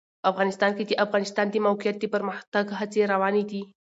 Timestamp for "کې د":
0.77-0.89